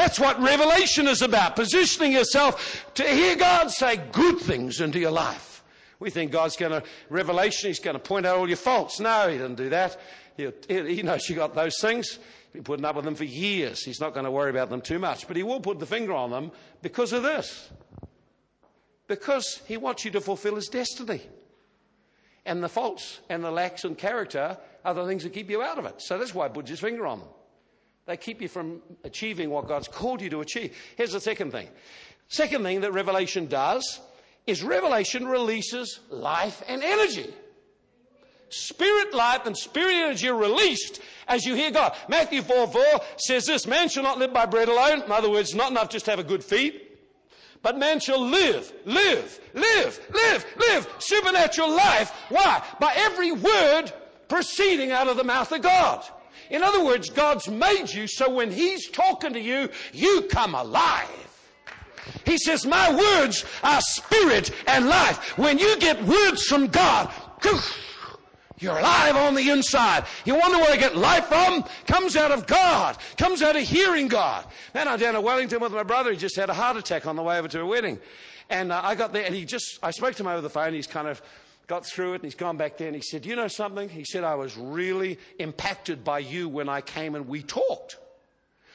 [0.00, 1.56] That's what revelation is about.
[1.56, 5.62] Positioning yourself to hear God say good things into your life.
[5.98, 8.98] We think God's going to, revelation, He's going to point out all your faults.
[8.98, 10.00] No, He doesn't do that.
[10.38, 12.12] He'll, he knows you got those things.
[12.12, 13.84] He's been putting up with them for years.
[13.84, 15.28] He's not going to worry about them too much.
[15.28, 17.68] But He will put the finger on them because of this.
[19.06, 21.20] Because He wants you to fulfill His destiny.
[22.46, 25.76] And the faults and the lacks in character are the things that keep you out
[25.76, 26.00] of it.
[26.00, 27.28] So that's why He puts His finger on them.
[28.06, 30.76] They keep you from achieving what God's called you to achieve.
[30.96, 31.68] Here's the second thing.
[32.28, 34.00] Second thing that Revelation does
[34.46, 37.32] is Revelation releases life and energy.
[38.48, 41.94] Spirit life and spirit energy are released as you hear God.
[42.08, 42.82] Matthew 4 4
[43.16, 45.02] says this Man shall not live by bread alone.
[45.02, 46.80] In other words, not enough just to have a good feed,
[47.62, 52.10] But man shall live, live, live, live, live supernatural life.
[52.28, 52.62] Why?
[52.80, 53.92] By every word
[54.28, 56.04] proceeding out of the mouth of God.
[56.50, 61.08] In other words, God's made you so when He's talking to you, you come alive.
[62.24, 65.38] He says, My words are spirit and life.
[65.38, 67.12] When you get words from God,
[68.58, 70.04] you're alive on the inside.
[70.24, 71.64] You wonder where I get life from?
[71.86, 72.98] Comes out of God.
[73.16, 74.44] Comes out of hearing God.
[74.74, 76.10] Then I'm down at Wellington with my brother.
[76.10, 77.98] He just had a heart attack on the way over to a wedding.
[78.50, 80.74] And uh, I got there and he just, I spoke to him over the phone.
[80.74, 81.22] He's kind of
[81.70, 83.88] got through it and he's gone back there and he said, You know something?
[83.88, 87.96] He said, I was really impacted by you when I came and we talked.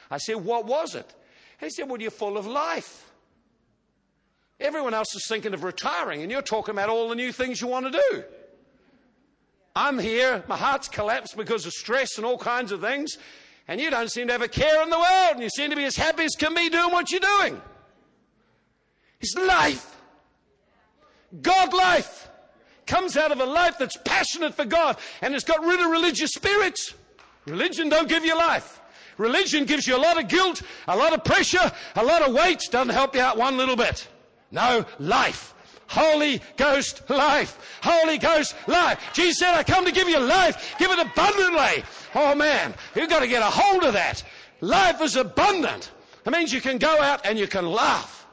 [0.10, 1.14] I said, What was it?
[1.60, 3.12] he said, Well, you're full of life.
[4.62, 7.68] Everyone else is thinking of retiring and you're talking about all the new things you
[7.68, 8.24] want to do.
[9.76, 13.18] I'm here, my heart's collapsed because of stress and all kinds of things,
[13.68, 15.76] and you don't seem to have a care in the world, and you seem to
[15.76, 17.62] be as happy as can be doing what you're doing.
[19.20, 19.98] It's life.
[21.42, 22.30] God life
[22.86, 26.32] comes out of a life that's passionate for God and it's got rid of religious
[26.32, 26.94] spirits.
[27.46, 28.82] Religion don't give you life.
[29.18, 32.62] Religion gives you a lot of guilt, a lot of pressure, a lot of weight,
[32.72, 34.08] doesn't help you out one little bit.
[34.52, 35.54] No, life.
[35.88, 37.80] Holy Ghost life.
[37.82, 39.00] Holy Ghost life.
[39.14, 40.76] Jesus said, I come to give you life.
[40.78, 41.84] Give it abundantly.
[42.16, 44.24] Oh man, you've got to get a hold of that.
[44.62, 45.92] Life is abundant.
[46.26, 48.25] It means you can go out and you can laugh.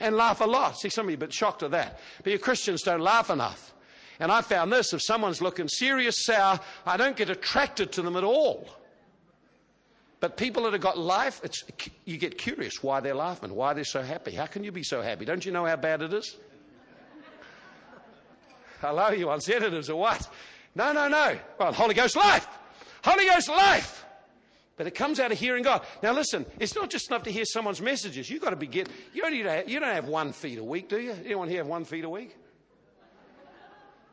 [0.00, 0.78] And laugh a lot.
[0.78, 2.00] See, some of you a bit shocked at that.
[2.24, 3.74] But you Christians don't laugh enough.
[4.18, 8.16] And I found this if someone's looking serious sour, I don't get attracted to them
[8.16, 8.68] at all.
[10.20, 11.40] But people that have got life,
[12.04, 14.32] you get curious why they're laughing, why they're so happy.
[14.32, 15.24] How can you be so happy?
[15.24, 16.36] Don't you know how bad it is?
[18.82, 20.28] Hello, you unsensitives or what?
[20.74, 21.38] No, no, no.
[21.58, 22.46] Well, Holy Ghost life.
[23.02, 23.99] Holy Ghost life.
[24.80, 25.82] But it comes out of hearing God.
[26.02, 28.30] Now listen, it's not just enough to hear someone's messages.
[28.30, 30.88] You've got to be get, you don't, have, you don't have one feed a week,
[30.88, 31.14] do you?
[31.22, 32.34] Anyone here have one feed a week?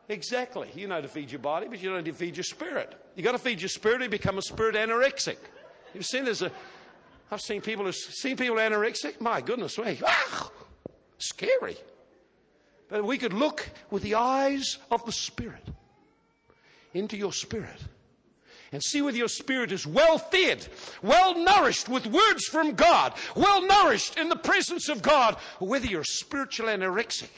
[0.10, 0.67] Exactly.
[0.75, 3.01] You know to feed your body, but you don't need to feed your spirit.
[3.15, 5.38] You've got to feed your spirit to become a spirit anorexic.
[5.93, 6.51] You've seen there's a,
[7.32, 9.21] I've seen people who've seen people anorexic.
[9.21, 10.01] My goodness me.
[10.06, 10.51] Ah,
[11.17, 11.77] scary.
[12.89, 15.63] But we could look with the eyes of the Spirit
[16.93, 17.80] into your spirit
[18.71, 20.67] and see whether your spirit is well fed,
[21.01, 25.88] well nourished with words from God, well nourished in the presence of God, or whether
[25.88, 27.30] you're spiritual anorexic.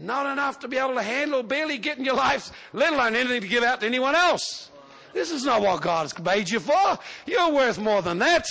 [0.00, 3.48] Not enough to be able to handle barely getting your life, let alone anything to
[3.48, 4.70] give out to anyone else.
[5.12, 6.98] This is not what God has made you for.
[7.26, 8.46] You're worth more than that.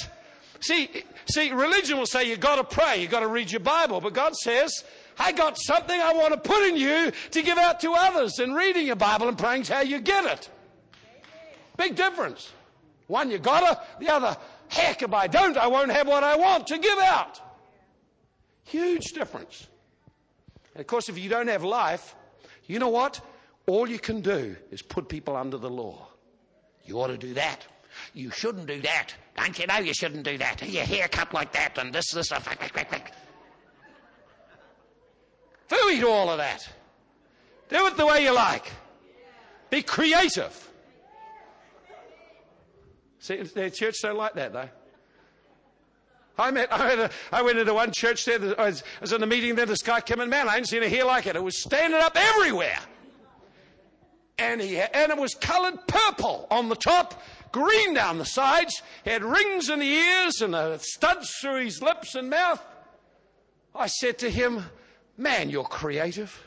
[0.60, 0.90] See,
[1.30, 4.14] see, religion will say you've got to pray, you've got to read your Bible, but
[4.14, 4.84] God says,
[5.20, 8.40] I got something I want to put in you to give out to others.
[8.40, 10.50] And reading your Bible and praying is how you get it.
[11.78, 12.52] Big difference.
[13.08, 16.68] One you gotta, the other, heck, if I don't, I won't have what I want
[16.68, 17.42] to give out.
[18.66, 19.68] Huge difference.
[20.74, 22.16] And of course, if you don't have life,
[22.66, 23.22] you know what?
[23.66, 26.08] All you can do is put people under the law.
[26.86, 27.66] You ought to do that.
[28.14, 29.14] You shouldn't do that.
[29.36, 30.68] Don't you know you shouldn't do that?
[30.68, 32.46] Your hair cut like that and this, this, that.
[35.70, 36.68] Fooey to all of that.
[37.70, 38.72] Do it the way you like.
[39.70, 40.72] Be creative.
[43.20, 44.70] See, the church don't like that though.
[46.40, 49.24] I met, I, a, I went into one church there, I was, I was in
[49.24, 51.36] a meeting there, this guy came in, man, I hadn't seen a hair like it.
[51.36, 52.78] It was standing up everywhere
[54.38, 58.82] and, he and it was colored purple on the top, green down the sides.
[59.04, 62.64] He had rings in the ears and studs through his lips and mouth.
[63.74, 64.64] I said to him,
[65.18, 66.46] Man, you're creative.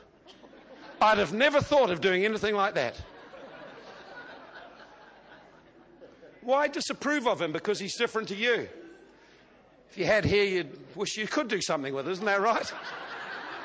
[1.01, 3.01] I'd have never thought of doing anything like that.
[6.43, 7.53] Why disapprove of him?
[7.53, 8.69] Because he's different to you.
[9.91, 12.13] If you had hair, you'd wish you could do something with it.
[12.13, 12.73] Isn't that right?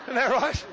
[0.04, 0.66] Isn't that right?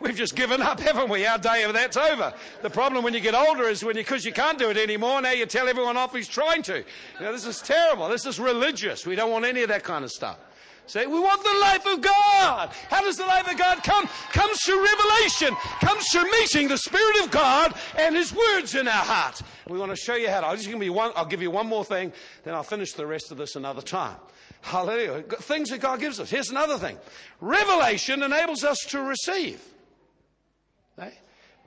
[0.00, 1.24] We've just given up, haven't we?
[1.26, 2.34] Our day of that's over.
[2.60, 5.22] The problem when you get older is when you, because you can't do it anymore,
[5.22, 6.84] now you tell everyone off who's trying to.
[7.20, 8.08] Know, this is terrible.
[8.08, 9.06] This is religious.
[9.06, 10.38] We don't want any of that kind of stuff.
[10.86, 12.70] Say, we want the life of God.
[12.90, 14.08] How does the life of God come?
[14.32, 15.54] Comes through revelation.
[15.80, 19.40] Comes through meeting the Spirit of God and His words in our heart.
[19.68, 20.46] We want to show you how to.
[20.48, 22.12] I'll just give you one, I'll give you one more thing,
[22.44, 24.16] then I'll finish the rest of this another time.
[24.60, 25.22] Hallelujah.
[25.22, 26.30] Things that God gives us.
[26.30, 26.98] Here's another thing.
[27.40, 29.60] Revelation enables us to receive.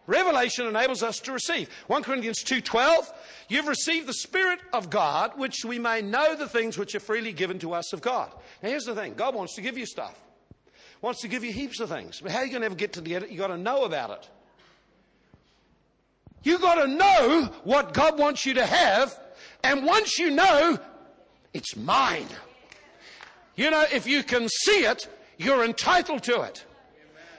[0.07, 1.69] Revelation enables us to receive.
[1.87, 3.11] 1 Corinthians 2:12,
[3.49, 7.33] you've received the spirit of God which we may know the things which are freely
[7.33, 8.31] given to us of God.
[8.61, 10.15] Now here's the thing, God wants to give you stuff.
[11.01, 12.21] Wants to give you heaps of things.
[12.21, 13.29] But how are you going to ever get to get it?
[13.29, 14.29] You've got to know about it.
[16.43, 19.19] You've got to know what God wants you to have.
[19.63, 20.79] And once you know,
[21.55, 22.27] It's mine.
[23.55, 26.65] You know, if you can see it, you're entitled to it.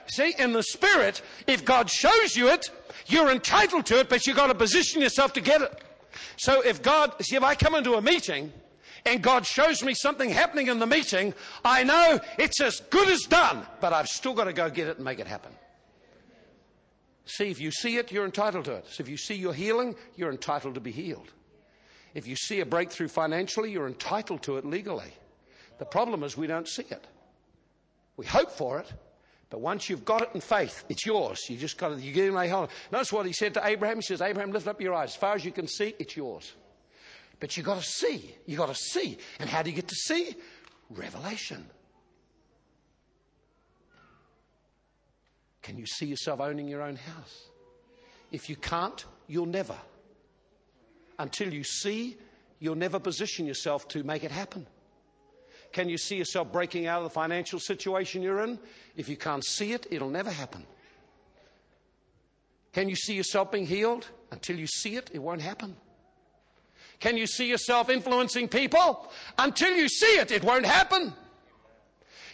[0.09, 2.69] See, in the spirit, if God shows you it,
[3.07, 5.83] you're entitled to it, but you've got to position yourself to get it.
[6.37, 8.51] So if God, see, if I come into a meeting
[9.05, 13.21] and God shows me something happening in the meeting, I know it's as good as
[13.21, 15.51] done, but I've still got to go get it and make it happen.
[17.25, 18.85] See, if you see it, you're entitled to it.
[18.89, 21.31] So if you see your healing, you're entitled to be healed.
[22.13, 25.11] If you see a breakthrough financially, you're entitled to it legally.
[25.77, 27.05] The problem is we don't see it.
[28.15, 28.91] We hope for it,
[29.49, 31.39] but once you've got it in faith, it's yours.
[31.49, 32.69] You just got to, you get lay hold.
[32.91, 33.97] Notice what he said to Abraham.
[33.97, 35.11] He says, Abraham, lift up your eyes.
[35.11, 36.53] As far as you can see, it's yours.
[37.39, 38.35] But you've got to see.
[38.45, 39.17] You've got to see.
[39.39, 40.35] And how do you get to see?
[40.89, 41.65] Revelation.
[45.61, 47.47] Can you see yourself owning your own house?
[48.31, 49.77] If you can't, you'll never.
[51.19, 52.17] Until you see,
[52.59, 54.67] you'll never position yourself to make it happen.
[55.71, 58.59] Can you see yourself breaking out of the financial situation you're in?
[58.95, 60.65] If you can't see it, it'll never happen.
[62.73, 64.07] Can you see yourself being healed?
[64.31, 65.75] Until you see it, it won't happen.
[66.99, 69.11] Can you see yourself influencing people?
[69.37, 71.13] Until you see it, it won't happen.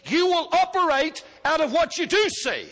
[0.06, 2.68] You will operate out of what you do see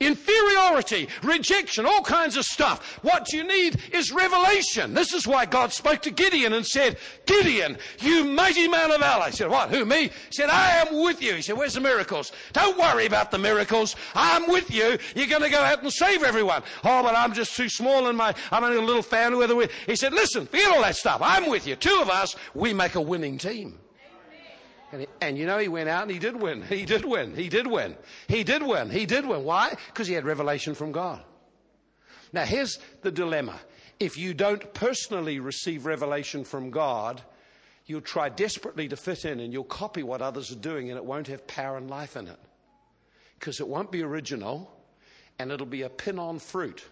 [0.00, 2.98] inferiority, rejection, all kinds of stuff.
[3.02, 4.94] What you need is revelation.
[4.94, 9.26] This is why God spoke to Gideon and said, Gideon, you mighty man of valor.
[9.26, 9.70] He said, What?
[9.70, 10.04] Who, me?
[10.04, 11.34] He said, I am with you.
[11.34, 12.32] He said, Where's the miracles?
[12.52, 13.96] Don't worry about the miracles.
[14.14, 14.98] I'm with you.
[15.14, 16.62] You're going to go out and save everyone.
[16.84, 19.34] Oh, but I'm just too small and my, I'm only a little fan.
[19.86, 21.20] He said, Listen, forget all that stuff.
[21.22, 21.76] I'm with you.
[21.76, 23.78] Two of us, we make a winning team.
[24.94, 26.62] And, he, and, you know, he went out and he did win.
[26.62, 27.34] He did win.
[27.34, 27.96] He did win.
[28.28, 28.90] He did win.
[28.90, 29.42] He did win.
[29.42, 29.74] Why?
[29.88, 31.20] Because he had revelation from God.
[32.32, 33.58] Now, here's the dilemma.
[33.98, 37.20] If you don't personally receive revelation from God,
[37.86, 41.04] you'll try desperately to fit in and you'll copy what others are doing and it
[41.04, 42.38] won't have power and life in it.
[43.40, 44.70] Because it won't be original
[45.40, 46.84] and it'll be a pin on fruit.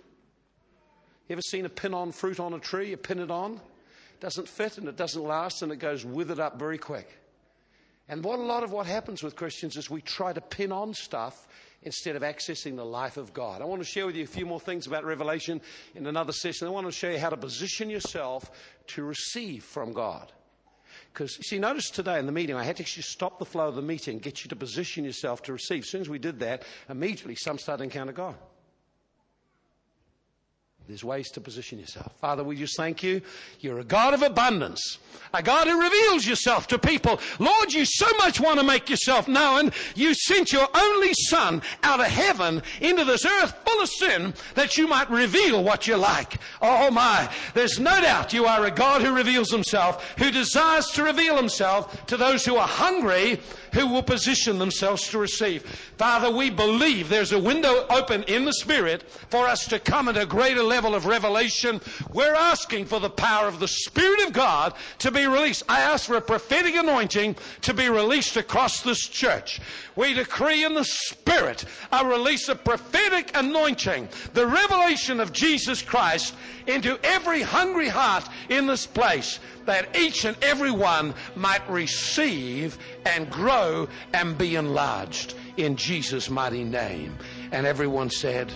[1.29, 2.91] You ever seen a pin on fruit on a tree?
[2.91, 6.41] You pin it on, it doesn't fit and it doesn't last and it goes withered
[6.41, 7.09] up very quick.
[8.13, 10.93] And what a lot of what happens with Christians is we try to pin on
[10.93, 11.49] stuff
[11.83, 13.63] instead of accessing the life of God.
[13.63, 15.63] I want to share with you a few more things about Revelation
[15.95, 16.69] in another session.
[16.69, 18.51] I want to show you how to position yourself
[18.89, 20.31] to receive from God.
[21.11, 23.69] Because, you see, notice today in the meeting, I had to actually stop the flow
[23.69, 25.85] of the meeting, get you to position yourself to receive.
[25.85, 28.35] As soon as we did that, immediately some started to encounter God.
[30.89, 32.13] There's ways to position yourself.
[32.21, 33.23] Father, we just thank you.
[33.61, 34.99] You're a God of abundance,
[35.33, 37.21] a God who reveals yourself to people.
[37.39, 39.73] Lord, you so much want to make yourself known.
[39.95, 44.77] You sent your only Son out of heaven into this earth full of sin that
[44.77, 46.39] you might reveal what you're like.
[46.61, 51.05] Oh my, there's no doubt you are a God who reveals himself, who desires to
[51.05, 53.41] reveal himself to those who are hungry
[53.73, 55.63] who will position themselves to receive.
[55.97, 60.17] Father, we believe there's a window open in the Spirit for us to come at
[60.17, 61.81] a greater level of revelation.
[62.13, 65.63] We're asking for the power of the Spirit of God to be released.
[65.69, 69.61] I ask for a prophetic anointing to be released across this church.
[69.97, 76.35] We decree in the Spirit a release of prophetic anointing, the revelation of Jesus Christ
[76.67, 83.31] into every hungry heart in this place that each and every one might receive and
[83.31, 87.17] grow and be enlarged in Jesus' mighty name.
[87.51, 88.53] And everyone said,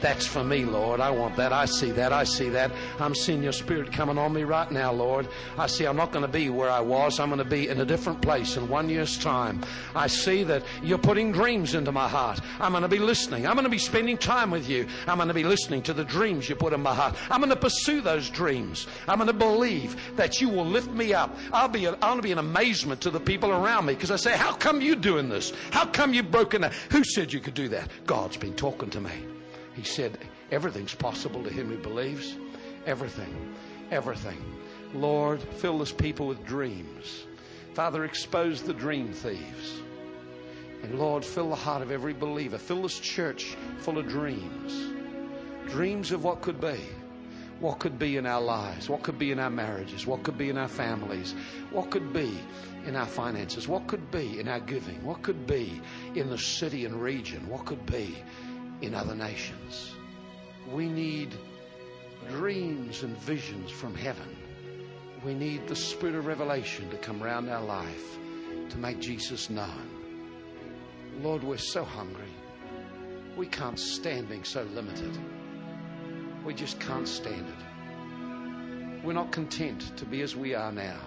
[0.00, 1.00] that's for me, Lord.
[1.00, 1.52] I want that.
[1.52, 2.12] I see that.
[2.12, 2.70] I see that.
[2.98, 5.26] I'm seeing your spirit coming on me right now, Lord.
[5.56, 7.18] I see I'm not going to be where I was.
[7.20, 9.62] I'm going to be in a different place in one year's time.
[9.94, 12.40] I see that you're putting dreams into my heart.
[12.60, 13.46] I'm going to be listening.
[13.46, 14.86] I'm going to be spending time with you.
[15.06, 17.16] I'm going to be listening to the dreams you put in my heart.
[17.30, 18.86] I'm going to pursue those dreams.
[19.08, 21.36] I'm going to believe that you will lift me up.
[21.52, 24.36] I'll be, a, I'll be an amazement to the people around me because I say,
[24.36, 25.52] how come you doing this?
[25.70, 26.72] How come you've broken that?
[26.90, 27.88] Who said you could do that?
[28.06, 29.33] God's been talking to me.
[29.74, 30.18] He said,
[30.50, 32.36] Everything's possible to him who believes.
[32.86, 33.54] Everything.
[33.90, 34.42] Everything.
[34.94, 37.26] Lord, fill this people with dreams.
[37.74, 39.82] Father, expose the dream thieves.
[40.82, 42.58] And Lord, fill the heart of every believer.
[42.58, 44.92] Fill this church full of dreams.
[45.70, 46.78] Dreams of what could be.
[47.60, 48.88] What could be in our lives?
[48.88, 50.06] What could be in our marriages?
[50.06, 51.34] What could be in our families?
[51.70, 52.38] What could be
[52.84, 53.66] in our finances?
[53.66, 55.02] What could be in our giving?
[55.04, 55.80] What could be
[56.14, 57.48] in the city and region?
[57.48, 58.16] What could be
[58.84, 59.94] in other nations.
[60.70, 61.34] We need
[62.30, 64.36] dreams and visions from heaven.
[65.24, 68.18] We need the spirit of revelation to come around our life
[68.70, 69.88] to make Jesus known.
[71.20, 72.32] Lord, we're so hungry.
[73.36, 75.16] We can't stand being so limited.
[76.44, 79.04] We just can't stand it.
[79.04, 81.00] We're not content to be as we are now.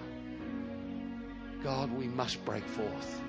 [1.64, 3.22] God, we must break forth.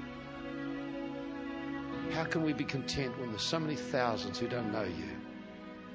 [2.13, 5.11] How can we be content when there's so many thousands who don't know you?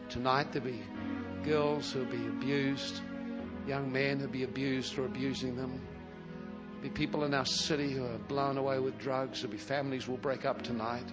[0.10, 0.82] Tonight there'll be
[1.44, 3.02] girls who'll be abused,
[3.68, 5.82] young men who'll be abused or abusing them.
[6.76, 9.42] There'll be people in our city who are blown away with drugs.
[9.42, 11.06] There'll be families will break up tonight.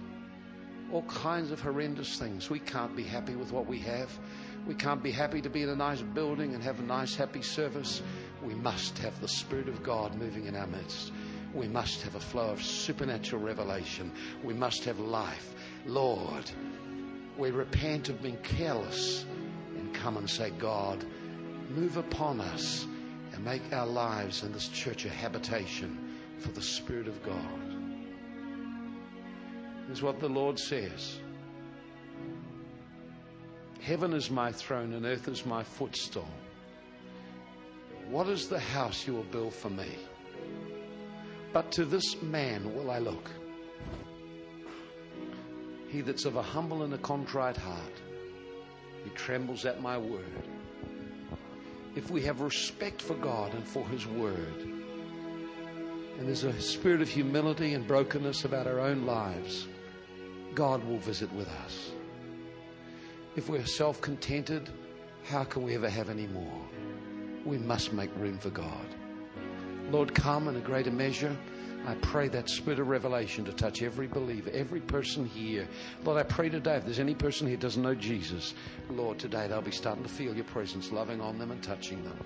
[0.91, 2.49] All kinds of horrendous things.
[2.49, 4.11] We can't be happy with what we have.
[4.67, 7.41] We can't be happy to be in a nice building and have a nice, happy
[7.41, 8.01] service.
[8.43, 11.11] We must have the Spirit of God moving in our midst.
[11.53, 14.11] We must have a flow of supernatural revelation.
[14.43, 15.53] We must have life.
[15.85, 16.49] Lord,
[17.37, 19.25] we repent of being careless
[19.77, 21.03] and come and say, God,
[21.69, 22.85] move upon us
[23.33, 27.37] and make our lives in this church a habitation for the Spirit of God.
[29.91, 31.19] Is what the Lord says.
[33.81, 36.29] Heaven is my throne and earth is my footstool.
[38.09, 39.97] What is the house you will build for me?
[41.53, 43.29] But to this man will I look.
[45.89, 48.01] He that's of a humble and a contrite heart,
[49.03, 50.47] he trembles at my word.
[51.95, 54.61] If we have respect for God and for his word,
[56.17, 59.67] and there's a spirit of humility and brokenness about our own lives,
[60.53, 61.91] God will visit with us.
[63.35, 64.69] If we're self contented,
[65.25, 66.61] how can we ever have any more?
[67.43, 68.85] We must make room for God.
[69.91, 71.35] Lord, come in a greater measure.
[71.85, 75.67] I pray that spirit of revelation to touch every believer, every person here.
[76.03, 78.53] Lord, I pray today, if there's any person here doesn't know Jesus,
[78.89, 82.17] Lord, today they'll be starting to feel your presence, loving on them and touching them.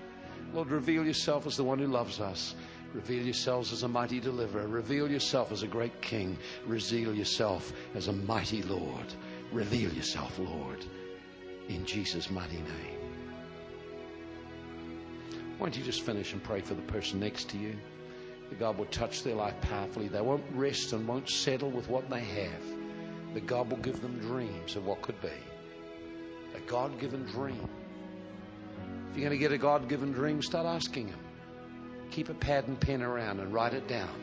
[0.52, 2.54] Lord, reveal yourself as the one who loves us.
[2.94, 4.68] Reveal yourselves as a mighty deliverer.
[4.68, 6.38] Reveal yourself as a great king.
[6.66, 9.12] Reveal yourself as a mighty Lord.
[9.52, 10.84] Reveal yourself, Lord,
[11.68, 12.95] in Jesus' mighty name.
[15.58, 17.76] Why don't you just finish and pray for the person next to you?
[18.50, 20.08] That God will touch their life powerfully.
[20.08, 22.62] They won't rest and won't settle with what they have.
[23.32, 25.28] But God will give them dreams of what could be.
[26.54, 27.68] A God given dream.
[29.10, 31.18] If you're going to get a God given dream, start asking Him.
[32.10, 34.14] Keep a pad and pen around and write it down,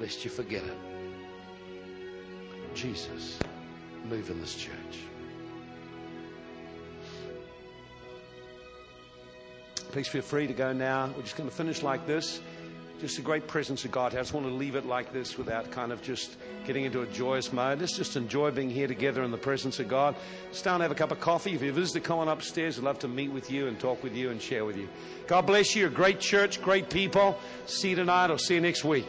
[0.00, 0.76] lest you forget it.
[2.74, 3.40] Jesus,
[4.08, 4.98] move in this church.
[9.94, 11.08] Please feel free to go now.
[11.14, 12.40] We're just going to finish like this.
[13.00, 14.12] Just a great presence of God.
[14.12, 16.36] I just want to leave it like this without kind of just
[16.66, 17.78] getting into a joyous mode.
[17.78, 20.16] Let's just enjoy being here together in the presence of God.
[20.64, 21.52] Down and have a cup of coffee.
[21.54, 22.76] If you visit, come on upstairs.
[22.76, 24.88] I'd love to meet with you and talk with you and share with you.
[25.28, 25.82] God bless you.
[25.82, 27.38] You're a great church, great people.
[27.66, 29.06] See you tonight or see you next week.